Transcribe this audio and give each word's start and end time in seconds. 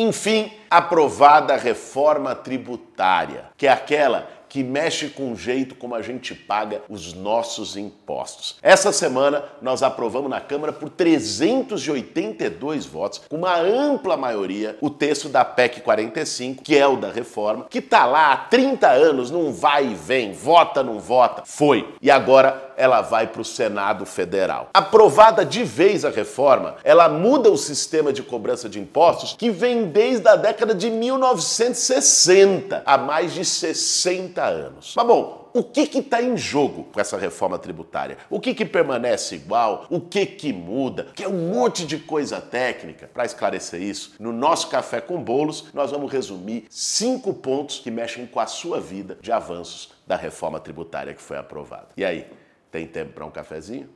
Enfim, 0.00 0.52
aprovada 0.70 1.54
a 1.54 1.56
reforma 1.56 2.32
tributária, 2.32 3.46
que 3.56 3.66
é 3.66 3.72
aquela 3.72 4.28
que 4.48 4.62
mexe 4.62 5.08
com 5.08 5.32
o 5.32 5.36
jeito 5.36 5.74
como 5.74 5.94
a 5.94 6.02
gente 6.02 6.34
paga 6.36 6.82
os 6.88 7.12
nossos 7.12 7.76
impostos. 7.76 8.56
Essa 8.62 8.92
semana 8.92 9.44
nós 9.60 9.82
aprovamos 9.82 10.30
na 10.30 10.40
Câmara 10.40 10.72
por 10.72 10.88
382 10.88 12.86
votos, 12.86 13.22
com 13.28 13.36
uma 13.36 13.58
ampla 13.58 14.16
maioria, 14.16 14.78
o 14.80 14.88
texto 14.88 15.28
da 15.28 15.44
PEC 15.44 15.80
45, 15.80 16.62
que 16.62 16.78
é 16.78 16.86
o 16.86 16.96
da 16.96 17.10
reforma, 17.10 17.66
que 17.68 17.78
está 17.78 18.06
lá 18.06 18.32
há 18.32 18.36
30 18.36 18.88
anos, 18.88 19.32
não 19.32 19.52
vai 19.52 19.88
e 19.88 19.94
vem, 19.94 20.32
vota, 20.32 20.82
não 20.82 20.98
vota. 20.98 21.42
Foi. 21.44 21.94
E 22.00 22.08
agora 22.10 22.67
ela 22.78 23.02
vai 23.02 23.26
para 23.26 23.42
o 23.42 23.44
Senado 23.44 24.06
Federal. 24.06 24.70
Aprovada 24.72 25.44
de 25.44 25.64
vez 25.64 26.04
a 26.04 26.10
reforma, 26.10 26.76
ela 26.84 27.08
muda 27.08 27.50
o 27.50 27.58
sistema 27.58 28.12
de 28.12 28.22
cobrança 28.22 28.68
de 28.68 28.78
impostos 28.78 29.34
que 29.36 29.50
vem 29.50 29.86
desde 29.86 30.28
a 30.28 30.36
década 30.36 30.74
de 30.74 30.88
1960, 30.88 32.82
há 32.86 32.96
mais 32.96 33.34
de 33.34 33.44
60 33.44 34.44
anos. 34.44 34.94
Mas 34.96 35.06
bom, 35.06 35.50
o 35.52 35.62
que 35.62 35.98
está 35.98 36.22
em 36.22 36.36
jogo 36.36 36.84
com 36.84 37.00
essa 37.00 37.16
reforma 37.16 37.58
tributária? 37.58 38.18
O 38.30 38.38
que, 38.38 38.54
que 38.54 38.64
permanece 38.64 39.34
igual? 39.34 39.86
O 39.90 40.00
que, 40.00 40.24
que 40.24 40.52
muda? 40.52 41.08
Que 41.14 41.24
é 41.24 41.28
um 41.28 41.52
monte 41.52 41.84
de 41.84 41.98
coisa 41.98 42.40
técnica. 42.40 43.10
Para 43.12 43.24
esclarecer 43.24 43.82
isso, 43.82 44.14
no 44.20 44.32
nosso 44.32 44.68
Café 44.68 45.00
com 45.00 45.20
Bolos, 45.20 45.66
nós 45.74 45.90
vamos 45.90 46.12
resumir 46.12 46.66
cinco 46.70 47.34
pontos 47.34 47.80
que 47.80 47.90
mexem 47.90 48.26
com 48.26 48.38
a 48.38 48.46
sua 48.46 48.80
vida 48.80 49.18
de 49.20 49.32
avanços 49.32 49.90
da 50.06 50.16
reforma 50.16 50.60
tributária 50.60 51.12
que 51.12 51.20
foi 51.20 51.36
aprovada. 51.36 51.88
E 51.96 52.04
aí, 52.04 52.26
tem 52.70 52.86
tempo 52.86 53.12
para 53.12 53.24
um 53.26 53.30
cafezinho? 53.30 53.88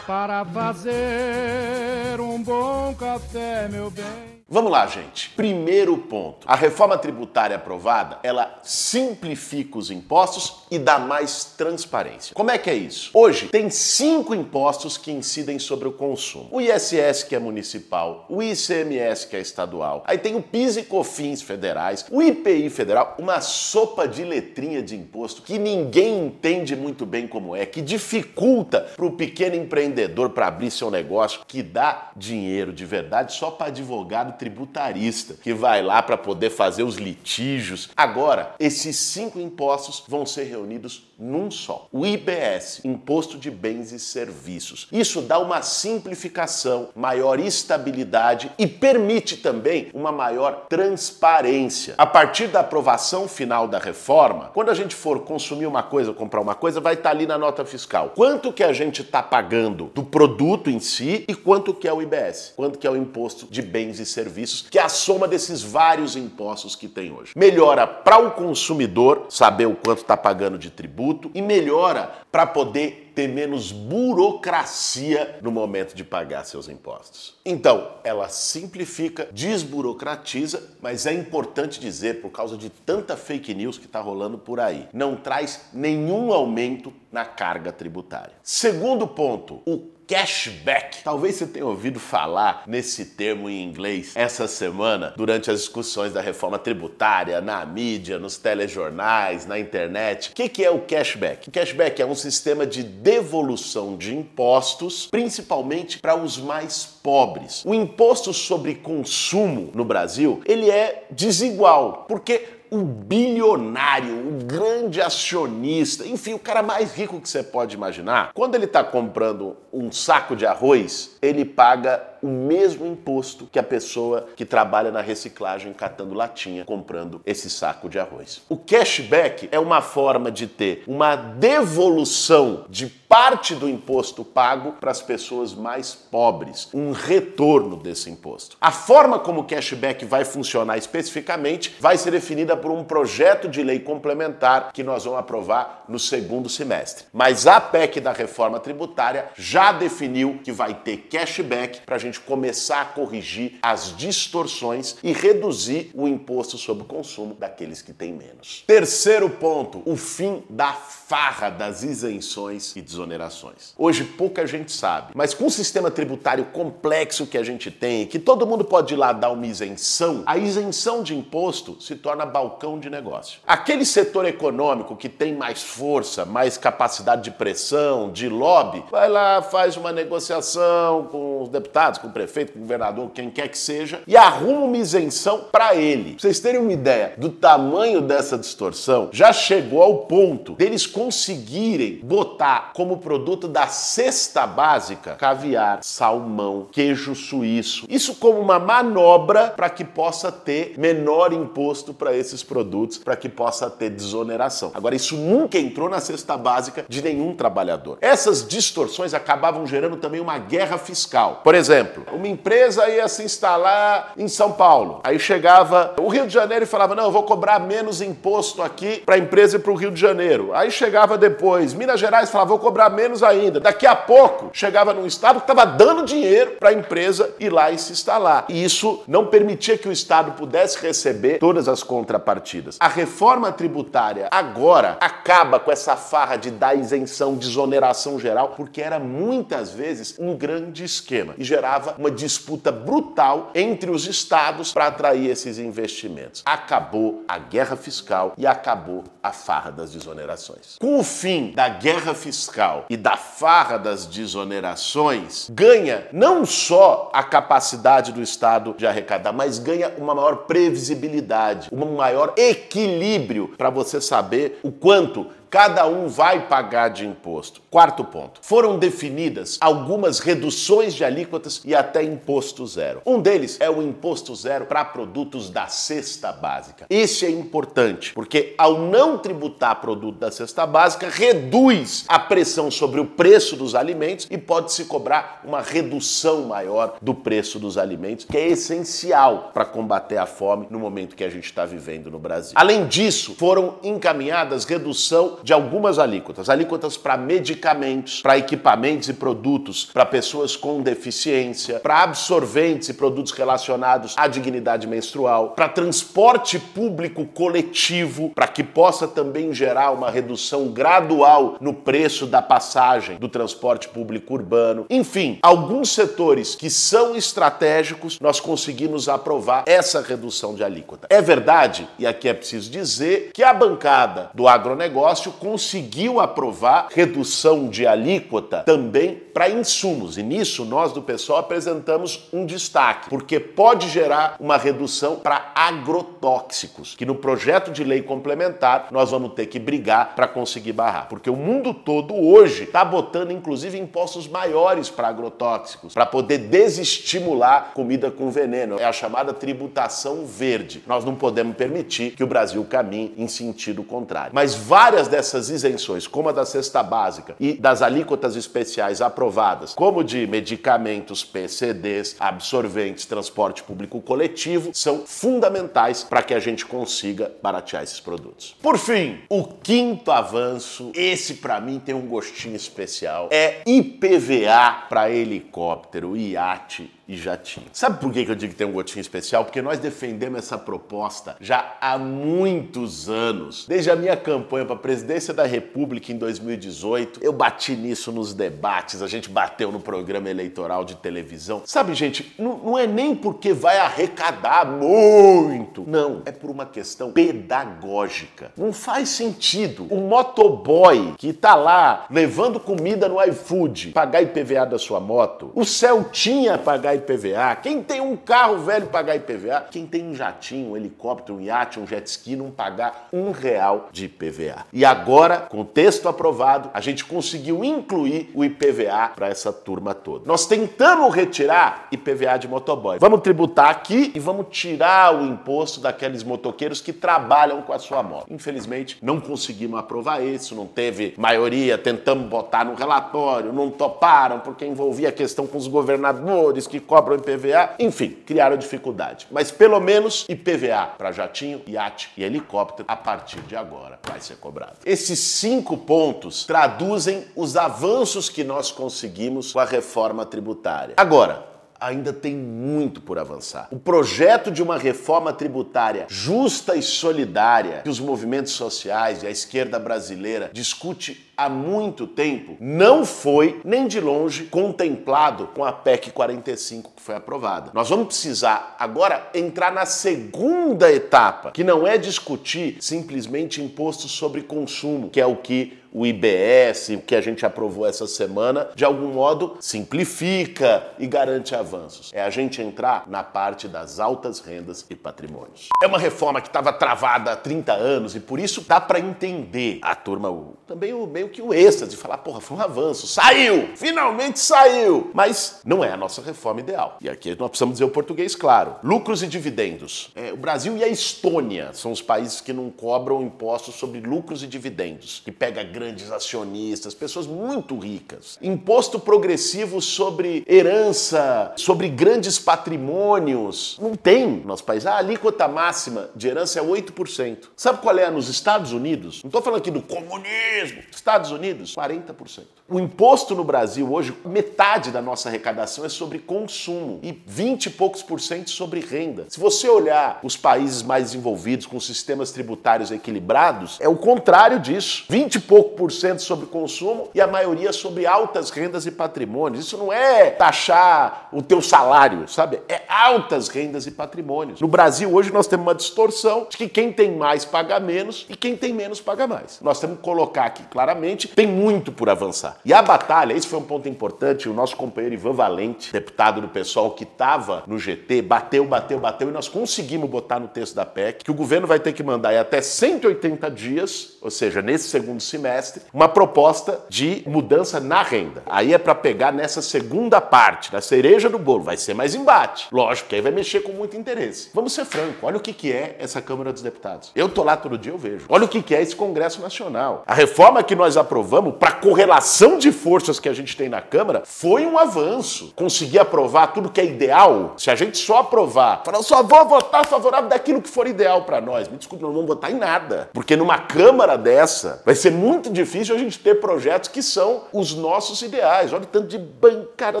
Para 0.06 0.44
fazer 0.44 2.20
um 2.20 2.42
bom 2.42 2.94
café, 2.94 3.68
meu 3.68 3.90
bem. 3.90 4.35
Vamos 4.48 4.70
lá, 4.70 4.86
gente. 4.86 5.30
Primeiro 5.30 5.98
ponto. 5.98 6.46
A 6.46 6.54
reforma 6.54 6.96
tributária 6.96 7.56
aprovada, 7.56 8.20
ela 8.22 8.60
simplifica 8.62 9.76
os 9.76 9.90
impostos 9.90 10.62
e 10.70 10.78
dá 10.78 11.00
mais 11.00 11.44
transparência. 11.56 12.32
Como 12.32 12.52
é 12.52 12.56
que 12.56 12.70
é 12.70 12.74
isso? 12.74 13.10
Hoje 13.12 13.48
tem 13.48 13.68
cinco 13.70 14.32
impostos 14.36 14.96
que 14.96 15.10
incidem 15.10 15.58
sobre 15.58 15.88
o 15.88 15.92
consumo. 15.92 16.48
O 16.52 16.60
ISS, 16.60 17.24
que 17.24 17.34
é 17.34 17.40
municipal, 17.40 18.24
o 18.28 18.40
ICMS, 18.40 19.26
que 19.26 19.34
é 19.34 19.40
estadual, 19.40 20.04
aí 20.06 20.16
tem 20.16 20.36
o 20.36 20.42
PIS 20.42 20.76
e 20.76 20.84
COFINS 20.84 21.42
federais, 21.42 22.06
o 22.08 22.22
IPI 22.22 22.70
federal, 22.70 23.16
uma 23.18 23.40
sopa 23.40 24.06
de 24.06 24.22
letrinha 24.22 24.80
de 24.80 24.94
imposto 24.94 25.42
que 25.42 25.58
ninguém 25.58 26.24
entende 26.24 26.76
muito 26.76 27.04
bem 27.04 27.26
como 27.26 27.56
é, 27.56 27.66
que 27.66 27.82
dificulta 27.82 28.82
para 28.94 29.06
o 29.06 29.10
pequeno 29.10 29.56
empreendedor 29.56 30.30
para 30.30 30.46
abrir 30.46 30.70
seu 30.70 30.88
negócio, 30.88 31.40
que 31.48 31.64
dá 31.64 32.12
dinheiro 32.14 32.72
de 32.72 32.84
verdade 32.84 33.32
só 33.32 33.50
para 33.50 33.66
advogado 33.66 34.35
tributarista, 34.36 35.34
que 35.34 35.52
vai 35.52 35.82
lá 35.82 36.02
para 36.02 36.16
poder 36.16 36.50
fazer 36.50 36.82
os 36.82 36.96
litígios. 36.96 37.90
Agora, 37.96 38.54
esses 38.58 38.96
cinco 38.96 39.38
impostos 39.38 40.04
vão 40.08 40.26
ser 40.26 40.44
reunidos 40.44 41.06
num 41.18 41.50
só. 41.50 41.88
O 41.90 42.04
IBS, 42.04 42.82
Imposto 42.84 43.38
de 43.38 43.50
Bens 43.50 43.90
e 43.92 43.98
Serviços. 43.98 44.86
Isso 44.92 45.22
dá 45.22 45.38
uma 45.38 45.62
simplificação, 45.62 46.90
maior 46.94 47.40
estabilidade 47.40 48.52
e 48.58 48.66
permite 48.66 49.38
também 49.38 49.88
uma 49.94 50.12
maior 50.12 50.66
transparência. 50.68 51.94
A 51.96 52.06
partir 52.06 52.48
da 52.48 52.60
aprovação 52.60 53.26
final 53.26 53.66
da 53.66 53.78
reforma, 53.78 54.50
quando 54.52 54.70
a 54.70 54.74
gente 54.74 54.94
for 54.94 55.20
consumir 55.20 55.66
uma 55.66 55.82
coisa, 55.82 56.12
comprar 56.12 56.40
uma 56.40 56.54
coisa, 56.54 56.80
vai 56.80 56.94
estar 56.94 57.10
ali 57.10 57.26
na 57.26 57.38
nota 57.38 57.64
fiscal. 57.64 58.12
Quanto 58.14 58.52
que 58.52 58.62
a 58.62 58.72
gente 58.72 59.00
está 59.02 59.22
pagando 59.22 59.90
do 59.94 60.02
produto 60.02 60.68
em 60.68 60.80
si 60.80 61.24
e 61.26 61.34
quanto 61.34 61.72
que 61.72 61.88
é 61.88 61.92
o 61.92 62.02
IBS, 62.02 62.52
quanto 62.54 62.78
que 62.78 62.86
é 62.86 62.90
o 62.90 62.96
Imposto 62.96 63.46
de 63.50 63.62
Bens 63.62 63.98
e 63.98 64.06
Serviços 64.06 64.25
serviços, 64.26 64.66
que 64.68 64.78
é 64.78 64.82
a 64.82 64.88
soma 64.88 65.28
desses 65.28 65.62
vários 65.62 66.16
impostos 66.16 66.74
que 66.74 66.88
tem 66.88 67.12
hoje. 67.12 67.32
Melhora 67.36 67.86
para 67.86 68.18
o 68.18 68.32
consumidor 68.32 69.26
saber 69.28 69.66
o 69.66 69.76
quanto 69.76 70.02
está 70.02 70.16
pagando 70.16 70.58
de 70.58 70.70
tributo 70.70 71.30
e 71.32 71.40
melhora 71.40 72.12
para 72.32 72.44
poder 72.44 73.05
ter 73.16 73.28
menos 73.28 73.72
burocracia 73.72 75.38
no 75.40 75.50
momento 75.50 75.94
de 75.94 76.04
pagar 76.04 76.44
seus 76.44 76.68
impostos. 76.68 77.34
Então, 77.46 77.94
ela 78.04 78.28
simplifica, 78.28 79.26
desburocratiza, 79.32 80.62
mas 80.82 81.06
é 81.06 81.14
importante 81.14 81.80
dizer, 81.80 82.20
por 82.20 82.30
causa 82.30 82.58
de 82.58 82.68
tanta 82.68 83.16
fake 83.16 83.54
news 83.54 83.78
que 83.78 83.86
está 83.86 84.00
rolando 84.00 84.36
por 84.36 84.60
aí, 84.60 84.86
não 84.92 85.16
traz 85.16 85.62
nenhum 85.72 86.30
aumento 86.30 86.92
na 87.10 87.24
carga 87.24 87.72
tributária. 87.72 88.34
Segundo 88.42 89.08
ponto, 89.08 89.62
o 89.64 89.96
cashback. 90.06 91.02
Talvez 91.02 91.34
você 91.34 91.46
tenha 91.46 91.66
ouvido 91.66 91.98
falar 91.98 92.62
nesse 92.66 93.04
termo 93.04 93.50
em 93.50 93.62
inglês 93.64 94.12
essa 94.14 94.46
semana 94.46 95.12
durante 95.16 95.50
as 95.50 95.60
discussões 95.60 96.12
da 96.12 96.20
reforma 96.20 96.58
tributária, 96.58 97.40
na 97.40 97.64
mídia, 97.66 98.18
nos 98.18 98.36
telejornais, 98.36 99.46
na 99.46 99.58
internet. 99.58 100.30
O 100.30 100.32
que, 100.32 100.64
é 100.64 100.70
o 100.70 100.80
cashback? 100.80 101.48
O 101.48 101.52
cashback 101.52 102.00
é 102.00 102.06
um 102.06 102.14
sistema 102.14 102.66
de 102.66 102.82
devolução 103.06 103.96
de 103.96 104.16
impostos, 104.16 105.06
principalmente 105.06 106.00
para 106.00 106.16
os 106.16 106.38
mais 106.38 106.84
pobres. 106.84 107.64
O 107.64 107.72
imposto 107.72 108.34
sobre 108.34 108.74
consumo 108.74 109.70
no 109.72 109.84
Brasil, 109.84 110.40
ele 110.44 110.68
é 110.68 111.04
desigual, 111.12 112.04
porque 112.08 112.56
o 112.68 112.78
bilionário, 112.78 114.12
o 114.12 114.44
grande 114.44 115.00
acionista, 115.00 116.04
enfim, 116.04 116.32
o 116.32 116.38
cara 116.38 116.64
mais 116.64 116.92
rico 116.94 117.20
que 117.20 117.28
você 117.28 117.44
pode 117.44 117.76
imaginar, 117.76 118.32
quando 118.34 118.56
ele 118.56 118.64
está 118.64 118.82
comprando 118.82 119.56
um 119.72 119.92
saco 119.92 120.34
de 120.34 120.44
arroz, 120.44 121.16
ele 121.22 121.44
paga 121.44 122.02
o 122.26 122.30
mesmo 122.30 122.84
imposto 122.84 123.48
que 123.50 123.58
a 123.58 123.62
pessoa 123.62 124.26
que 124.34 124.44
trabalha 124.44 124.90
na 124.90 125.00
reciclagem 125.00 125.72
catando 125.72 126.12
latinha 126.12 126.64
comprando 126.64 127.20
esse 127.24 127.48
saco 127.48 127.88
de 127.88 128.00
arroz. 128.00 128.42
O 128.48 128.56
cashback 128.56 129.48
é 129.52 129.60
uma 129.60 129.80
forma 129.80 130.30
de 130.30 130.48
ter 130.48 130.82
uma 130.88 131.14
devolução 131.14 132.64
de 132.68 132.88
parte 133.08 133.54
do 133.54 133.68
imposto 133.68 134.24
pago 134.24 134.72
para 134.72 134.90
as 134.90 135.00
pessoas 135.00 135.54
mais 135.54 135.94
pobres, 135.94 136.68
um 136.74 136.90
retorno 136.92 137.76
desse 137.76 138.10
imposto. 138.10 138.56
A 138.60 138.72
forma 138.72 139.18
como 139.18 139.42
o 139.42 139.44
cashback 139.44 140.04
vai 140.04 140.24
funcionar 140.24 140.76
especificamente 140.76 141.76
vai 141.78 141.96
ser 141.96 142.10
definida 142.10 142.56
por 142.56 142.70
um 142.70 142.82
projeto 142.82 143.48
de 143.48 143.62
lei 143.62 143.78
complementar 143.78 144.72
que 144.72 144.82
nós 144.82 145.04
vamos 145.04 145.20
aprovar 145.20 145.84
no 145.88 145.98
segundo 145.98 146.48
semestre. 146.48 147.06
Mas 147.12 147.46
a 147.46 147.60
PEC 147.60 148.00
da 148.00 148.12
reforma 148.12 148.58
tributária 148.58 149.26
já 149.36 149.72
definiu 149.72 150.40
que 150.42 150.50
vai 150.50 150.74
ter 150.74 151.08
cashback 151.08 151.80
para 151.82 151.96
a 151.96 151.98
gente 151.98 152.15
começar 152.20 152.82
a 152.82 152.84
corrigir 152.84 153.58
as 153.62 153.96
distorções 153.96 154.96
e 155.02 155.12
reduzir 155.12 155.90
o 155.94 156.06
imposto 156.06 156.58
sobre 156.58 156.82
o 156.82 156.86
consumo 156.86 157.34
daqueles 157.34 157.82
que 157.82 157.92
têm 157.92 158.12
menos. 158.12 158.64
Terceiro 158.66 159.28
ponto, 159.30 159.82
o 159.84 159.96
fim 159.96 160.42
da 160.48 160.72
farra 160.72 161.50
das 161.50 161.82
isenções 161.82 162.74
e 162.74 162.82
desonerações. 162.82 163.74
Hoje 163.78 164.04
pouca 164.04 164.46
gente 164.46 164.72
sabe, 164.72 165.12
mas 165.14 165.34
com 165.34 165.46
o 165.46 165.50
sistema 165.50 165.90
tributário 165.90 166.44
complexo 166.46 167.26
que 167.26 167.38
a 167.38 167.44
gente 167.44 167.70
tem, 167.70 168.06
que 168.06 168.18
todo 168.18 168.46
mundo 168.46 168.64
pode 168.64 168.94
ir 168.94 168.96
lá 168.96 169.12
dar 169.12 169.30
uma 169.30 169.46
isenção, 169.46 170.22
a 170.26 170.36
isenção 170.36 171.02
de 171.02 171.16
imposto 171.16 171.80
se 171.80 171.94
torna 171.94 172.26
balcão 172.26 172.78
de 172.78 172.90
negócio. 172.90 173.40
Aquele 173.46 173.84
setor 173.84 174.24
econômico 174.24 174.96
que 174.96 175.08
tem 175.08 175.34
mais 175.34 175.62
força, 175.62 176.24
mais 176.24 176.56
capacidade 176.58 177.22
de 177.22 177.30
pressão, 177.30 178.10
de 178.10 178.28
lobby, 178.28 178.82
vai 178.90 179.08
lá, 179.08 179.42
faz 179.42 179.76
uma 179.76 179.92
negociação 179.92 181.04
com 181.04 181.42
os 181.42 181.48
deputados, 181.48 181.98
com 182.06 182.10
o 182.10 182.12
prefeito, 182.12 182.52
com 182.52 182.58
o 182.58 182.62
governador, 182.62 183.10
quem 183.12 183.30
quer 183.30 183.48
que 183.48 183.58
seja, 183.58 184.00
e 184.06 184.16
arruma 184.16 184.60
uma 184.60 184.76
isenção 184.76 185.46
para 185.50 185.74
ele. 185.74 186.12
Pra 186.12 186.20
vocês 186.20 186.40
terem 186.40 186.60
uma 186.60 186.72
ideia 186.72 187.14
do 187.18 187.30
tamanho 187.30 188.00
dessa 188.00 188.38
distorção, 188.38 189.08
já 189.12 189.32
chegou 189.32 189.82
ao 189.82 189.98
ponto 189.98 190.54
deles 190.54 190.86
conseguirem 190.86 192.00
botar 192.02 192.70
como 192.74 192.98
produto 192.98 193.48
da 193.48 193.66
cesta 193.66 194.46
básica 194.46 195.14
caviar, 195.16 195.80
salmão, 195.82 196.68
queijo 196.70 197.14
suíço. 197.14 197.86
Isso 197.88 198.14
como 198.14 198.38
uma 198.38 198.58
manobra 198.58 199.48
para 199.48 199.68
que 199.68 199.84
possa 199.84 200.30
ter 200.30 200.74
menor 200.78 201.32
imposto 201.32 201.92
para 201.92 202.16
esses 202.16 202.42
produtos, 202.42 202.98
para 202.98 203.16
que 203.16 203.28
possa 203.28 203.68
ter 203.68 203.90
desoneração. 203.90 204.70
Agora, 204.74 204.94
isso 204.94 205.16
nunca 205.16 205.58
entrou 205.58 205.88
na 205.88 206.00
cesta 206.00 206.36
básica 206.36 206.84
de 206.88 207.02
nenhum 207.02 207.34
trabalhador. 207.34 207.98
Essas 208.00 208.46
distorções 208.46 209.14
acabavam 209.14 209.66
gerando 209.66 209.96
também 209.96 210.20
uma 210.20 210.38
guerra 210.38 210.78
fiscal. 210.78 211.40
Por 211.42 211.54
exemplo, 211.54 211.85
uma 212.12 212.28
empresa 212.28 212.88
ia 212.88 213.08
se 213.08 213.22
instalar 213.22 214.12
em 214.16 214.28
São 214.28 214.52
Paulo. 214.52 215.00
Aí 215.04 215.18
chegava 215.18 215.94
o 215.98 216.08
Rio 216.08 216.26
de 216.26 216.32
Janeiro 216.32 216.64
e 216.64 216.68
falava: 216.68 216.94
não, 216.94 217.04
eu 217.04 217.12
vou 217.12 217.22
cobrar 217.22 217.58
menos 217.58 218.00
imposto 218.00 218.62
aqui 218.62 219.02
para 219.04 219.14
a 219.14 219.18
empresa 219.18 219.56
e 219.56 219.58
para 219.58 219.72
o 219.72 219.76
Rio 219.76 219.90
de 219.90 220.00
Janeiro. 220.00 220.54
Aí 220.54 220.70
chegava 220.70 220.96
chegava 220.96 221.18
depois. 221.18 221.74
Minas 221.74 222.00
Gerais 222.00 222.30
falava, 222.30 222.48
vou 222.48 222.58
cobrar 222.58 222.88
menos 222.88 223.22
ainda. 223.22 223.60
Daqui 223.60 223.86
a 223.86 223.94
pouco, 223.94 224.48
chegava 224.52 224.94
num 224.94 225.06
estado 225.06 225.40
que 225.40 225.50
estava 225.50 225.66
dando 225.66 226.04
dinheiro 226.04 226.52
para 226.52 226.70
a 226.70 226.72
empresa 226.72 227.34
ir 227.38 227.52
lá 227.52 227.70
e 227.70 227.78
se 227.78 227.92
instalar. 227.92 228.46
E 228.48 228.64
isso 228.64 229.02
não 229.06 229.26
permitia 229.26 229.76
que 229.76 229.88
o 229.88 229.92
estado 229.92 230.32
pudesse 230.32 230.80
receber 230.80 231.38
todas 231.38 231.68
as 231.68 231.82
contrapartidas. 231.82 232.76
A 232.80 232.88
reforma 232.88 233.52
tributária 233.52 234.28
agora 234.30 234.96
acaba 235.00 235.60
com 235.60 235.70
essa 235.70 235.96
farra 235.96 236.36
de 236.36 236.50
dar 236.50 236.74
isenção, 236.74 237.34
desoneração 237.34 238.18
geral, 238.18 238.54
porque 238.56 238.80
era 238.80 238.98
muitas 238.98 239.72
vezes 239.72 240.16
um 240.18 240.34
grande 240.34 240.82
esquema 240.82 241.34
e 241.36 241.44
gerava 241.44 241.75
uma 241.98 242.10
disputa 242.10 242.70
brutal 242.70 243.50
entre 243.54 243.90
os 243.90 244.06
estados 244.06 244.72
para 244.72 244.86
atrair 244.86 245.30
esses 245.30 245.58
investimentos. 245.58 246.42
Acabou 246.44 247.24
a 247.28 247.38
guerra 247.38 247.76
fiscal 247.76 248.34
e 248.36 248.46
acabou 248.46 249.04
a 249.22 249.32
farra 249.32 249.70
das 249.70 249.92
desonerações. 249.92 250.76
Com 250.80 250.98
o 250.98 251.04
fim 251.04 251.52
da 251.52 251.68
guerra 251.68 252.14
fiscal 252.14 252.86
e 252.88 252.96
da 252.96 253.16
farra 253.16 253.78
das 253.78 254.06
desonerações, 254.06 255.48
ganha 255.50 256.06
não 256.12 256.44
só 256.44 257.10
a 257.12 257.22
capacidade 257.22 258.12
do 258.12 258.22
Estado 258.22 258.74
de 258.76 258.86
arrecadar, 258.86 259.32
mas 259.32 259.58
ganha 259.58 259.92
uma 259.98 260.14
maior 260.14 260.46
previsibilidade, 260.46 261.68
um 261.72 261.96
maior 261.96 262.34
equilíbrio 262.36 263.54
para 263.56 263.70
você 263.70 264.00
saber 264.00 264.60
o 264.62 264.70
quanto 264.70 265.26
cada 265.50 265.86
um 265.86 266.08
vai 266.08 266.46
pagar 266.48 266.88
de 266.88 267.06
imposto. 267.06 267.60
Quarto 267.70 268.04
ponto. 268.04 268.40
Foram 268.42 268.78
definidas 268.78 269.58
algumas 269.60 270.18
reduções 270.18 270.94
de 270.94 271.04
alíquotas 271.04 271.60
e 271.64 271.74
até 271.74 272.02
imposto 272.02 272.66
zero. 272.66 273.02
Um 273.04 273.20
deles 273.20 273.58
é 273.60 273.70
o 273.70 273.82
imposto 273.82 274.34
zero 274.34 274.66
para 274.66 274.84
produtos 274.84 275.50
da 275.50 275.66
cesta 275.66 276.32
básica. 276.32 276.86
Esse 276.88 277.26
é 277.26 277.30
importante, 277.30 278.12
porque 278.14 278.54
ao 278.56 278.78
não 278.78 279.18
tributar 279.18 279.80
produto 279.80 280.18
da 280.18 280.30
cesta 280.30 280.66
básica, 280.66 281.08
reduz 281.08 282.04
a 282.08 282.18
pressão 282.18 282.70
sobre 282.70 283.00
o 283.00 283.06
preço 283.06 283.56
dos 283.56 283.74
alimentos 283.74 284.26
e 284.30 284.38
pode 284.38 284.72
se 284.72 284.84
cobrar 284.84 285.42
uma 285.44 285.60
redução 285.60 286.42
maior 286.44 286.96
do 287.00 287.14
preço 287.14 287.58
dos 287.58 287.78
alimentos, 287.78 288.24
que 288.24 288.36
é 288.36 288.48
essencial 288.48 289.50
para 289.52 289.64
combater 289.64 290.16
a 290.16 290.26
fome 290.26 290.66
no 290.70 290.78
momento 290.78 291.16
que 291.16 291.24
a 291.24 291.30
gente 291.30 291.44
está 291.44 291.64
vivendo 291.64 292.10
no 292.10 292.18
Brasil. 292.18 292.52
Além 292.54 292.86
disso, 292.86 293.34
foram 293.38 293.76
encaminhadas 293.82 294.64
redução 294.64 295.35
de 295.42 295.52
algumas 295.52 295.98
alíquotas, 295.98 296.48
alíquotas 296.48 296.96
para 296.96 297.16
medicamentos, 297.16 298.20
para 298.22 298.38
equipamentos 298.38 299.08
e 299.08 299.14
produtos, 299.14 299.88
para 299.92 300.04
pessoas 300.04 300.56
com 300.56 300.80
deficiência, 300.80 301.80
para 301.80 302.02
absorventes 302.02 302.88
e 302.88 302.94
produtos 302.94 303.32
relacionados 303.32 304.14
à 304.16 304.26
dignidade 304.26 304.86
menstrual, 304.86 305.50
para 305.50 305.68
transporte 305.68 306.58
público 306.58 307.24
coletivo, 307.24 308.30
para 308.34 308.48
que 308.48 308.62
possa 308.62 309.06
também 309.06 309.52
gerar 309.52 309.90
uma 309.92 310.10
redução 310.10 310.68
gradual 310.68 311.56
no 311.60 311.72
preço 311.72 312.26
da 312.26 312.42
passagem 312.42 313.18
do 313.18 313.28
transporte 313.28 313.88
público 313.88 314.34
urbano. 314.34 314.86
Enfim, 314.90 315.38
alguns 315.42 315.90
setores 315.90 316.54
que 316.54 316.70
são 316.70 317.16
estratégicos, 317.16 318.18
nós 318.20 318.40
conseguimos 318.40 319.08
aprovar 319.08 319.64
essa 319.66 320.00
redução 320.00 320.54
de 320.54 320.64
alíquota. 320.64 321.06
É 321.10 321.20
verdade, 321.20 321.88
e 321.98 322.06
aqui 322.06 322.28
é 322.28 322.34
preciso 322.34 322.70
dizer, 322.70 323.30
que 323.32 323.42
a 323.42 323.52
bancada 323.52 324.30
do 324.34 324.48
agronegócio 324.48 325.25
conseguiu 325.32 326.20
aprovar 326.20 326.88
redução 326.90 327.68
de 327.68 327.86
alíquota 327.86 328.62
também 328.64 329.22
para 329.32 329.50
insumos. 329.50 330.16
E 330.16 330.22
nisso 330.22 330.64
nós 330.64 330.92
do 330.92 331.02
pessoal 331.02 331.38
apresentamos 331.38 332.28
um 332.32 332.46
destaque, 332.46 333.10
porque 333.10 333.38
pode 333.38 333.88
gerar 333.88 334.36
uma 334.40 334.56
redução 334.56 335.16
para 335.16 335.52
agrotóxicos, 335.54 336.94
que 336.94 337.04
no 337.04 337.14
projeto 337.14 337.70
de 337.70 337.84
lei 337.84 338.02
complementar 338.02 338.88
nós 338.90 339.10
vamos 339.10 339.34
ter 339.34 339.46
que 339.46 339.58
brigar 339.58 340.14
para 340.14 340.26
conseguir 340.26 340.72
barrar, 340.72 341.08
porque 341.08 341.28
o 341.28 341.36
mundo 341.36 341.74
todo 341.74 342.14
hoje 342.14 342.64
está 342.64 342.84
botando 342.84 343.30
inclusive 343.30 343.78
impostos 343.78 344.26
maiores 344.26 344.88
para 344.88 345.08
agrotóxicos, 345.08 345.94
para 345.94 346.06
poder 346.06 346.38
desestimular 346.38 347.72
comida 347.74 348.10
com 348.10 348.30
veneno. 348.30 348.78
É 348.78 348.84
a 348.84 348.92
chamada 348.92 349.32
tributação 349.32 350.24
verde. 350.24 350.82
Nós 350.86 351.04
não 351.04 351.14
podemos 351.14 351.56
permitir 351.56 352.12
que 352.12 352.24
o 352.24 352.26
Brasil 352.26 352.64
caminhe 352.64 353.14
em 353.16 353.28
sentido 353.28 353.82
contrário. 353.82 354.30
Mas 354.34 354.54
várias 354.54 355.08
dessas 355.16 355.48
isenções, 355.48 356.06
como 356.06 356.28
a 356.28 356.32
da 356.32 356.44
cesta 356.44 356.82
básica 356.82 357.34
e 357.40 357.54
das 357.54 357.80
alíquotas 357.80 358.36
especiais 358.36 359.00
aprovadas, 359.00 359.72
como 359.72 360.04
de 360.04 360.26
medicamentos, 360.26 361.24
PCDs, 361.24 362.16
absorventes, 362.20 363.06
transporte 363.06 363.62
público 363.62 364.02
coletivo, 364.02 364.72
são 364.74 365.06
fundamentais 365.06 366.04
para 366.04 366.22
que 366.22 366.34
a 366.34 366.38
gente 366.38 366.66
consiga 366.66 367.32
baratear 367.42 367.82
esses 367.82 367.98
produtos. 367.98 368.54
Por 368.60 368.76
fim, 368.76 369.20
o 369.30 369.44
quinto 369.44 370.12
avanço, 370.12 370.92
esse 370.94 371.34
para 371.34 371.62
mim 371.62 371.80
tem 371.82 371.94
um 371.94 372.06
gostinho 372.06 372.54
especial, 372.54 373.30
é 373.32 373.62
IPVA 373.66 374.86
para 374.88 375.10
helicóptero, 375.10 376.14
iate 376.14 376.95
e 377.08 377.16
jatinho. 377.16 377.66
Sabe 377.72 378.00
por 378.00 378.12
que 378.12 378.28
eu 378.28 378.34
digo 378.34 378.52
que 378.52 378.58
tem 378.58 378.66
um 378.66 378.72
gotinho 378.72 379.00
especial? 379.00 379.44
Porque 379.44 379.62
nós 379.62 379.78
defendemos 379.78 380.38
essa 380.38 380.58
proposta 380.58 381.36
já 381.40 381.76
há 381.80 381.96
muitos 381.96 383.08
anos. 383.08 383.66
Desde 383.66 383.90
a 383.90 383.96
minha 383.96 384.16
campanha 384.16 384.64
para 384.64 384.74
a 384.74 384.78
presidência 384.78 385.32
da 385.32 385.44
República 385.44 386.10
em 386.10 386.18
2018, 386.18 387.20
eu 387.22 387.32
bati 387.32 387.76
nisso 387.76 388.10
nos 388.10 388.34
debates, 388.34 389.02
a 389.02 389.06
gente 389.06 389.30
bateu 389.30 389.70
no 389.70 389.80
programa 389.80 390.28
eleitoral 390.28 390.84
de 390.84 390.96
televisão. 390.96 391.62
Sabe, 391.64 391.94
gente, 391.94 392.34
não, 392.38 392.76
é 392.76 392.86
nem 392.86 393.14
porque 393.14 393.52
vai 393.52 393.78
arrecadar 393.78 394.66
muito. 394.66 395.84
Não, 395.86 396.22
é 396.24 396.32
por 396.32 396.50
uma 396.50 396.66
questão 396.66 397.12
pedagógica. 397.12 398.50
Não 398.56 398.72
faz 398.72 399.10
sentido 399.10 399.86
o 399.90 400.00
motoboy 400.00 401.14
que 401.16 401.32
tá 401.32 401.54
lá 401.54 402.06
levando 402.10 402.58
comida 402.58 403.08
no 403.08 403.22
iFood 403.22 403.92
pagar 403.92 404.22
IPVA 404.22 404.66
da 404.66 404.78
sua 404.78 404.98
moto, 404.98 405.52
o 405.54 405.64
Celtinha 405.64 406.58
pagar 406.58 406.95
IPVA, 406.96 407.56
quem 407.62 407.82
tem 407.82 408.00
um 408.00 408.16
carro 408.16 408.58
velho 408.58 408.86
pagar 408.86 409.16
IPVA, 409.16 409.66
quem 409.70 409.86
tem 409.86 410.04
um 410.04 410.14
jatinho, 410.14 410.72
um 410.72 410.76
helicóptero, 410.76 411.38
um 411.38 411.40
iate, 411.40 411.78
um 411.78 411.86
jet 411.86 412.06
ski 412.06 412.36
não 412.36 412.50
pagar 412.50 413.08
um 413.12 413.30
real 413.30 413.88
de 413.92 414.06
IPVA. 414.06 414.66
E 414.72 414.84
agora, 414.84 415.38
com 415.38 415.60
o 415.60 415.64
texto 415.64 416.08
aprovado, 416.08 416.70
a 416.72 416.80
gente 416.80 417.04
conseguiu 417.04 417.64
incluir 417.64 418.30
o 418.34 418.44
IPVA 418.44 419.12
para 419.14 419.28
essa 419.28 419.52
turma 419.52 419.94
toda. 419.94 420.26
Nós 420.26 420.46
tentamos 420.46 421.14
retirar 421.14 421.88
IPVA 421.92 422.38
de 422.38 422.48
motoboy. 422.48 422.98
Vamos 422.98 423.20
tributar 423.20 423.70
aqui 423.70 424.12
e 424.14 424.18
vamos 424.18 424.46
tirar 424.50 425.14
o 425.14 425.24
imposto 425.26 425.80
daqueles 425.80 426.22
motoqueiros 426.22 426.80
que 426.80 426.92
trabalham 426.92 427.62
com 427.62 427.72
a 427.72 427.78
sua 427.78 428.02
moto. 428.02 428.26
Infelizmente, 428.30 428.98
não 429.02 429.20
conseguimos 429.20 429.78
aprovar 429.78 430.22
isso, 430.22 430.54
não 430.54 430.66
teve 430.66 431.14
maioria, 431.16 431.78
tentamos 431.78 432.28
botar 432.28 432.64
no 432.64 432.74
relatório, 432.74 433.52
não 433.52 433.70
toparam 433.70 434.40
porque 434.40 434.64
envolvia 434.64 435.08
a 435.08 435.12
questão 435.12 435.46
com 435.46 435.58
os 435.58 435.66
governadores 435.66 436.66
que 436.66 436.80
cobram 436.86 437.16
IPVA, 437.16 437.74
enfim, 437.78 438.10
criaram 438.24 438.56
dificuldade. 438.56 439.26
Mas 439.30 439.50
pelo 439.50 439.80
menos 439.80 440.24
IPVA 440.28 440.94
para 440.96 441.12
jatinho, 441.12 441.62
iate 441.66 442.10
e 442.16 442.24
helicóptero 442.24 442.86
a 442.88 442.96
partir 442.96 443.40
de 443.40 443.56
agora 443.56 443.98
vai 444.04 444.20
ser 444.20 444.36
cobrado. 444.36 444.76
Esses 444.84 445.18
cinco 445.18 445.76
pontos 445.76 446.44
traduzem 446.44 447.24
os 447.34 447.56
avanços 447.56 448.28
que 448.28 448.44
nós 448.44 448.70
conseguimos 448.70 449.52
com 449.52 449.58
a 449.58 449.64
reforma 449.64 450.24
tributária. 450.24 450.94
Agora, 450.96 451.55
ainda 451.80 452.12
tem 452.12 452.34
muito 452.34 453.00
por 453.00 453.18
avançar. 453.18 453.68
O 453.70 453.78
projeto 453.78 454.50
de 454.50 454.62
uma 454.62 454.78
reforma 454.78 455.32
tributária 455.32 456.06
justa 456.08 456.76
e 456.76 456.82
solidária 456.82 457.82
que 457.82 457.90
os 457.90 458.00
movimentos 458.00 458.52
sociais 458.52 459.22
e 459.22 459.26
a 459.26 459.30
esquerda 459.30 459.78
brasileira 459.78 460.50
discute 460.52 461.26
há 461.36 461.48
muito 461.48 462.06
tempo 462.06 462.56
não 462.58 463.04
foi 463.04 463.60
nem 463.64 463.86
de 463.86 464.00
longe 464.00 464.44
contemplado 464.44 465.48
com 465.48 465.64
a 465.64 465.72
PEC 465.72 466.10
45 466.10 466.92
que 466.96 467.02
foi 467.02 467.14
aprovada. 467.14 467.70
Nós 467.74 467.88
vamos 467.88 468.06
precisar 468.06 468.74
agora 468.78 469.28
entrar 469.34 469.72
na 469.72 469.84
segunda 469.84 470.90
etapa, 470.90 471.50
que 471.50 471.62
não 471.62 471.86
é 471.86 471.98
discutir 471.98 472.78
simplesmente 472.80 473.62
imposto 473.62 474.08
sobre 474.08 474.42
consumo, 474.42 475.10
que 475.10 475.20
é 475.20 475.26
o 475.26 475.36
que 475.36 475.78
o 475.96 476.04
IBS, 476.04 476.90
o 476.90 477.00
que 477.00 477.14
a 477.14 477.22
gente 477.22 477.46
aprovou 477.46 477.86
essa 477.86 478.06
semana, 478.06 478.68
de 478.74 478.84
algum 478.84 479.14
modo 479.14 479.56
simplifica 479.60 480.88
e 480.98 481.06
garante 481.06 481.54
avanços. 481.54 482.10
É 482.12 482.20
a 482.20 482.28
gente 482.28 482.60
entrar 482.60 483.04
na 483.08 483.24
parte 483.24 483.66
das 483.66 483.98
altas 483.98 484.40
rendas 484.40 484.84
e 484.90 484.94
patrimônios. 484.94 485.70
É 485.82 485.86
uma 485.86 485.98
reforma 485.98 486.42
que 486.42 486.48
estava 486.48 486.70
travada 486.70 487.32
há 487.32 487.36
30 487.36 487.72
anos 487.72 488.14
e 488.14 488.20
por 488.20 488.38
isso 488.38 488.60
dá 488.68 488.78
para 488.78 489.00
entender 489.00 489.78
a 489.80 489.94
turma, 489.94 490.30
o, 490.30 490.54
também 490.66 490.92
o 490.92 491.06
meio 491.06 491.30
que 491.30 491.40
o 491.40 491.54
êxtase, 491.54 491.96
falar, 491.96 492.18
porra, 492.18 492.42
foi 492.42 492.58
um 492.58 492.60
avanço, 492.60 493.06
saiu, 493.06 493.70
finalmente 493.74 494.38
saiu. 494.38 495.10
Mas 495.14 495.62
não 495.64 495.82
é 495.82 495.92
a 495.92 495.96
nossa 495.96 496.20
reforma 496.20 496.60
ideal. 496.60 496.98
E 497.00 497.08
aqui 497.08 497.34
nós 497.38 497.48
precisamos 497.48 497.76
dizer 497.76 497.84
o 497.84 497.90
português 497.90 498.34
claro. 498.34 498.76
Lucros 498.84 499.22
e 499.22 499.26
dividendos. 499.26 500.10
É, 500.14 500.30
o 500.30 500.36
Brasil 500.36 500.76
e 500.76 500.84
a 500.84 500.88
Estônia 500.88 501.70
são 501.72 501.90
os 501.90 502.02
países 502.02 502.42
que 502.42 502.52
não 502.52 502.68
cobram 502.68 503.22
impostos 503.22 503.76
sobre 503.76 504.00
lucros 504.00 504.42
e 504.42 504.46
dividendos, 504.46 505.22
que 505.24 505.32
pega 505.32 505.64
grandes 505.86 506.10
acionistas, 506.10 506.94
pessoas 506.94 507.28
muito 507.28 507.78
ricas. 507.78 508.36
Imposto 508.42 508.98
progressivo 508.98 509.80
sobre 509.80 510.44
herança, 510.48 511.52
sobre 511.56 511.88
grandes 511.88 512.40
patrimônios. 512.40 513.78
Não 513.80 513.94
tem 513.94 514.26
no 514.26 514.46
nosso 514.46 514.64
país. 514.64 514.84
A 514.84 514.96
alíquota 514.96 515.46
máxima 515.46 516.10
de 516.16 516.26
herança 516.26 516.58
é 516.58 516.62
8%. 516.62 517.50
Sabe 517.56 517.80
qual 517.80 517.96
é 517.96 518.10
nos 518.10 518.28
Estados 518.28 518.72
Unidos? 518.72 519.22
Não 519.22 519.28
estou 519.28 519.40
falando 519.40 519.60
aqui 519.60 519.70
do 519.70 519.80
comunismo. 519.80 520.82
Estados 520.90 521.30
Unidos, 521.30 521.76
40%. 521.76 522.42
O 522.68 522.80
imposto 522.80 523.32
no 523.36 523.44
Brasil 523.44 523.92
hoje, 523.92 524.12
metade 524.24 524.90
da 524.90 525.00
nossa 525.00 525.28
arrecadação 525.28 525.84
é 525.84 525.88
sobre 525.88 526.18
consumo 526.18 526.98
e 527.00 527.12
20 527.24 527.66
e 527.66 527.70
poucos 527.70 528.02
por 528.02 528.20
cento 528.20 528.50
sobre 528.50 528.80
renda. 528.80 529.26
Se 529.28 529.38
você 529.38 529.68
olhar 529.68 530.18
os 530.24 530.36
países 530.36 530.82
mais 530.82 531.04
desenvolvidos 531.04 531.64
com 531.64 531.78
sistemas 531.78 532.32
tributários 532.32 532.90
equilibrados, 532.90 533.78
é 533.80 533.88
o 533.88 533.94
contrário 533.94 534.58
disso. 534.58 535.04
20 535.08 535.36
e 535.36 535.40
pouco 535.40 535.75
pouco 535.76 535.86
por 535.86 535.92
cento 535.92 536.22
sobre 536.22 536.46
consumo 536.46 537.10
e 537.14 537.20
a 537.20 537.26
maioria 537.26 537.72
sobre 537.72 538.06
altas 538.06 538.50
rendas 538.50 538.86
e 538.86 538.90
patrimônios. 538.90 539.66
Isso 539.66 539.76
não 539.76 539.92
é 539.92 540.30
taxar 540.30 541.28
o 541.32 541.42
teu 541.42 541.60
salário, 541.60 542.26
sabe? 542.26 542.60
É 542.68 542.82
altas 542.88 543.48
rendas 543.48 543.86
e 543.86 543.90
patrimônios. 543.90 544.60
No 544.60 544.66
Brasil, 544.66 545.12
hoje, 545.14 545.32
nós 545.32 545.46
temos 545.46 545.66
uma 545.66 545.74
distorção 545.74 546.46
de 546.48 546.56
que 546.56 546.68
quem 546.68 546.90
tem 546.90 547.14
mais 547.16 547.44
paga 547.44 547.78
menos 547.78 548.26
e 548.28 548.34
quem 548.34 548.56
tem 548.56 548.72
menos 548.72 549.00
paga 549.00 549.26
mais. 549.26 549.60
Nós 549.60 549.78
temos 549.78 549.98
que 549.98 550.02
colocar 550.02 550.46
aqui 550.46 550.64
claramente, 550.64 551.28
tem 551.28 551.46
muito 551.46 551.92
por 551.92 552.08
avançar. 552.08 552.56
E 552.64 552.72
a 552.72 552.82
batalha, 552.82 553.34
esse 553.34 553.46
foi 553.46 553.58
um 553.58 553.64
ponto 553.64 553.88
importante, 553.88 554.48
o 554.48 554.54
nosso 554.54 554.76
companheiro 554.76 555.14
Ivan 555.14 555.32
Valente, 555.32 555.92
deputado 555.92 556.40
do 556.40 556.48
pessoal 556.48 556.92
que 556.92 557.04
estava 557.04 557.62
no 557.66 557.78
GT, 557.78 558.22
bateu, 558.22 558.64
bateu, 558.64 558.98
bateu 558.98 559.28
e 559.28 559.32
nós 559.32 559.48
conseguimos 559.48 560.08
botar 560.08 560.40
no 560.40 560.48
texto 560.48 560.74
da 560.74 560.86
PEC 560.86 561.24
que 561.24 561.30
o 561.30 561.34
governo 561.34 561.66
vai 561.66 561.78
ter 561.78 561.92
que 561.92 562.02
mandar 562.02 562.32
em 562.32 562.38
até 562.38 562.60
180 562.60 563.50
dias, 563.50 564.16
ou 564.22 564.30
seja, 564.30 564.62
nesse 564.62 564.88
segundo 564.88 565.20
semestre, 565.20 565.55
uma 565.92 566.08
proposta 566.08 566.80
de 566.88 567.22
mudança 567.26 567.80
na 567.80 568.02
renda. 568.02 568.42
Aí 568.46 568.72
é 568.72 568.78
para 568.78 568.94
pegar 568.94 569.32
nessa 569.32 569.62
segunda 569.62 570.20
parte, 570.20 570.72
na 570.72 570.80
cereja 570.80 571.28
do 571.28 571.38
bolo, 571.38 571.62
vai 571.62 571.76
ser 571.76 571.94
mais 571.94 572.14
embate. 572.14 572.68
Lógico 572.72 573.08
que 573.08 573.14
aí 573.14 573.20
vai 573.20 573.32
mexer 573.32 573.60
com 573.60 573.72
muito 573.72 573.96
interesse. 573.96 574.50
Vamos 574.54 574.72
ser 574.72 574.84
franco, 574.84 575.26
olha 575.26 575.36
o 575.36 575.40
que, 575.40 575.52
que 575.52 575.72
é 575.72 575.96
essa 575.98 576.20
Câmara 576.20 576.52
dos 576.52 576.62
Deputados. 576.62 577.12
Eu 577.14 577.28
tô 577.28 577.42
lá 577.42 577.56
todo 577.56 577.78
dia, 577.78 577.92
eu 577.92 577.98
vejo. 577.98 578.26
Olha 578.28 578.44
o 578.44 578.48
que, 578.48 578.62
que 578.62 578.74
é 578.74 578.82
esse 578.82 578.94
Congresso 578.96 579.40
Nacional. 579.40 580.02
A 580.06 580.14
reforma 580.14 580.62
que 580.62 580.74
nós 580.74 580.96
aprovamos 580.96 581.54
para 581.56 581.72
correlação 581.72 582.58
de 582.58 582.72
forças 582.72 583.20
que 583.20 583.28
a 583.28 583.32
gente 583.32 583.56
tem 583.56 583.68
na 583.68 583.80
Câmara 583.80 584.22
foi 584.24 584.66
um 584.66 584.78
avanço. 584.78 585.52
Conseguir 585.54 585.98
aprovar 585.98 586.48
tudo 586.48 586.70
que 586.70 586.80
é 586.80 586.84
ideal, 586.84 587.54
se 587.56 587.70
a 587.70 587.74
gente 587.74 587.98
só 587.98 588.18
aprovar, 588.18 588.82
falar, 588.84 588.98
eu 588.98 589.02
só 589.02 589.22
vou 589.22 589.46
votar 589.46 589.86
favorável 589.86 590.28
daquilo 590.28 590.62
que 590.62 590.68
for 590.68 590.86
ideal 590.86 591.22
para 591.22 591.40
nós. 591.40 591.68
Me 591.68 591.76
desculpe, 591.76 592.02
não 592.02 592.12
vamos 592.12 592.26
votar 592.26 592.50
em 592.50 592.58
nada. 592.58 593.08
Porque 593.12 593.36
numa 593.36 593.58
Câmara 593.58 594.16
dessa, 594.16 594.82
vai 594.84 594.94
ser 594.94 595.10
muito 595.10 595.45
difícil 595.50 595.94
a 595.94 595.98
gente 595.98 596.18
ter 596.18 596.40
projetos 596.40 596.88
que 596.88 597.02
são 597.02 597.44
os 597.52 597.74
nossos 597.74 598.22
ideais. 598.22 598.72
Olha 598.72 598.84
o 598.84 598.86
tanto 598.86 599.08
de 599.08 599.18
bancada 599.18 600.00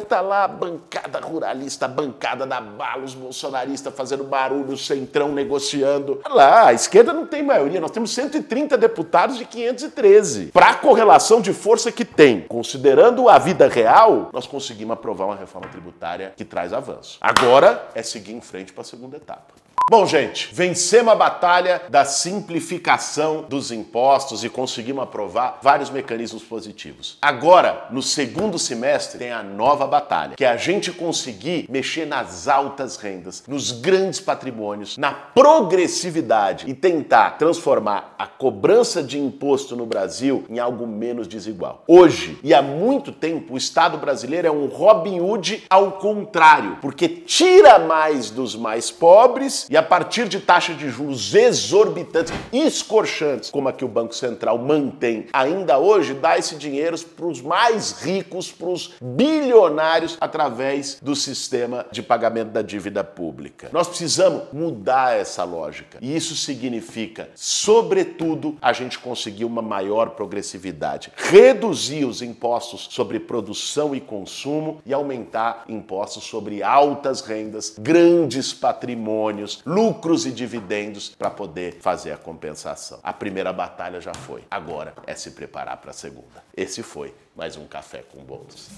tá 0.00 0.20
lá, 0.20 0.46
bancada 0.46 1.18
ruralista, 1.20 1.88
bancada 1.88 2.46
da 2.46 2.60
bala, 2.60 3.04
os 3.04 3.14
bolsonaristas 3.14 3.94
fazendo 3.94 4.24
barulho, 4.24 4.76
centrão 4.76 5.32
negociando. 5.32 6.20
Olha 6.24 6.34
lá, 6.34 6.66
a 6.68 6.72
esquerda 6.72 7.12
não 7.12 7.26
tem 7.26 7.42
maioria, 7.42 7.80
nós 7.80 7.90
temos 7.90 8.12
130 8.12 8.76
deputados 8.76 9.36
de 9.38 9.44
513. 9.44 10.46
Para 10.46 10.70
a 10.70 10.74
correlação 10.74 11.40
de 11.40 11.52
força 11.52 11.90
que 11.90 12.04
tem, 12.04 12.42
considerando 12.42 13.28
a 13.28 13.38
vida 13.38 13.68
real, 13.68 14.30
nós 14.32 14.46
conseguimos 14.46 14.94
aprovar 14.94 15.26
uma 15.26 15.36
reforma 15.36 15.68
tributária 15.68 16.32
que 16.36 16.44
traz 16.44 16.72
avanço. 16.72 17.18
Agora 17.20 17.88
é 17.94 18.02
seguir 18.02 18.32
em 18.32 18.40
frente 18.40 18.72
para 18.72 18.82
a 18.82 18.84
segunda 18.84 19.16
etapa. 19.16 19.65
Bom, 19.88 20.04
gente, 20.04 20.52
vencemos 20.52 21.12
a 21.12 21.14
batalha 21.14 21.80
da 21.88 22.04
simplificação 22.04 23.44
dos 23.48 23.70
impostos 23.70 24.42
e 24.42 24.48
conseguimos 24.48 25.04
aprovar 25.04 25.60
vários 25.62 25.90
mecanismos 25.90 26.42
positivos. 26.42 27.16
Agora, 27.22 27.86
no 27.92 28.02
segundo 28.02 28.58
semestre, 28.58 29.16
tem 29.16 29.30
a 29.30 29.44
nova 29.44 29.86
batalha, 29.86 30.34
que 30.34 30.44
é 30.44 30.48
a 30.48 30.56
gente 30.56 30.90
conseguir 30.90 31.66
mexer 31.70 32.04
nas 32.04 32.48
altas 32.48 32.96
rendas, 32.96 33.44
nos 33.46 33.70
grandes 33.70 34.18
patrimônios, 34.18 34.98
na 34.98 35.12
progressividade 35.12 36.68
e 36.68 36.74
tentar 36.74 37.38
transformar 37.38 38.16
a 38.18 38.26
cobrança 38.26 39.04
de 39.04 39.20
imposto 39.20 39.76
no 39.76 39.86
Brasil 39.86 40.44
em 40.50 40.58
algo 40.58 40.84
menos 40.84 41.28
desigual. 41.28 41.84
Hoje, 41.86 42.40
e 42.42 42.52
há 42.52 42.60
muito 42.60 43.12
tempo, 43.12 43.54
o 43.54 43.56
Estado 43.56 43.98
brasileiro 43.98 44.48
é 44.48 44.50
um 44.50 44.66
Robin 44.66 45.20
Hood 45.20 45.62
ao 45.70 45.92
contrário, 45.92 46.78
porque 46.82 47.06
tira 47.06 47.78
mais 47.78 48.30
dos 48.30 48.56
mais 48.56 48.90
pobres 48.90 49.68
e 49.70 49.75
a 49.76 49.82
partir 49.82 50.28
de 50.28 50.40
taxa 50.40 50.74
de 50.74 50.88
juros 50.88 51.34
exorbitantes, 51.34 52.32
escorchantes, 52.52 53.50
como 53.50 53.68
a 53.68 53.72
que 53.72 53.84
o 53.84 53.88
Banco 53.88 54.14
Central 54.14 54.58
mantém 54.58 55.26
ainda 55.32 55.78
hoje, 55.78 56.14
dá 56.14 56.38
esse 56.38 56.56
dinheiro 56.56 56.96
para 57.16 57.26
os 57.26 57.40
mais 57.40 58.02
ricos, 58.02 58.50
para 58.50 58.68
os 58.68 58.94
bilionários, 59.00 60.16
através 60.20 60.98
do 61.02 61.14
sistema 61.14 61.86
de 61.90 62.02
pagamento 62.02 62.50
da 62.50 62.62
dívida 62.62 63.02
pública. 63.02 63.68
Nós 63.72 63.88
precisamos 63.88 64.44
mudar 64.52 65.16
essa 65.16 65.44
lógica. 65.44 65.98
E 66.00 66.14
isso 66.14 66.36
significa, 66.36 67.28
sobretudo, 67.34 68.56
a 68.60 68.72
gente 68.72 68.98
conseguir 68.98 69.44
uma 69.44 69.62
maior 69.62 70.10
progressividade, 70.10 71.12
reduzir 71.16 72.04
os 72.04 72.22
impostos 72.22 72.88
sobre 72.90 73.20
produção 73.20 73.94
e 73.94 74.00
consumo 74.00 74.80
e 74.86 74.94
aumentar 74.94 75.64
impostos 75.68 76.24
sobre 76.24 76.62
altas 76.62 77.20
rendas, 77.20 77.74
grandes 77.78 78.52
patrimônios, 78.52 79.62
lucros 79.66 80.24
e 80.24 80.30
dividendos 80.30 81.08
para 81.08 81.28
poder 81.28 81.78
fazer 81.80 82.12
a 82.12 82.16
compensação. 82.16 83.00
A 83.02 83.12
primeira 83.12 83.52
batalha 83.52 84.00
já 84.00 84.14
foi. 84.14 84.44
Agora 84.48 84.94
é 85.04 85.14
se 85.16 85.32
preparar 85.32 85.78
para 85.78 85.90
a 85.90 85.94
segunda. 85.94 86.44
Esse 86.56 86.84
foi 86.84 87.12
mais 87.34 87.56
um 87.56 87.66
café 87.66 88.04
com 88.12 88.22
bolos. 88.22 88.68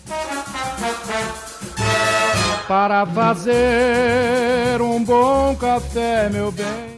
Para 2.67 3.05
fazer 3.05 4.81
um 4.81 5.05
bom 5.05 5.55
café, 5.57 6.31
meu 6.31 6.51
bem. 6.51 6.89